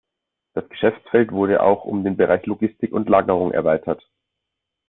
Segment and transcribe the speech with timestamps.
[0.55, 4.03] Das Geschäftsfeld wurde auch um den Bereich Logistik und Lagerung erweitert.